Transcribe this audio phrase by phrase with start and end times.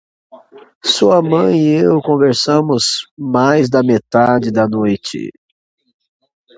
[0.83, 5.31] Sua mãe e eu conversamos mais da metade da noite.